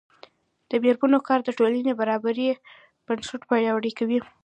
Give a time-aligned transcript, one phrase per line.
[0.69, 2.47] د میرمنو کار د ټولنې برابرۍ
[3.05, 4.19] بنسټ پیاوړی کوي.